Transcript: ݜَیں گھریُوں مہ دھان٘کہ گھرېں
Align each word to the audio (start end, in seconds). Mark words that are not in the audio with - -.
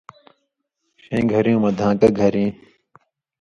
ݜَیں 1.03 1.23
گھریُوں 1.31 1.59
مہ 1.63 1.71
دھان٘کہ 1.79 2.09
گھرېں 2.19 2.49